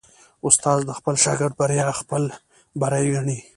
استاد 0.47 0.79
د 0.85 0.91
خپل 0.99 1.15
شاګرد 1.23 1.53
بریا 1.59 1.87
خپل 1.99 2.23
بری 2.81 3.07
ګڼي. 3.13 3.37